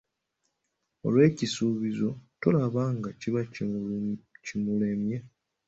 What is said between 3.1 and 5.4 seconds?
kiba kimulemye?